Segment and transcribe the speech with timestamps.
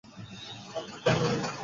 [0.03, 1.51] হ্যাঁ, খুব ভালো লেগেছে।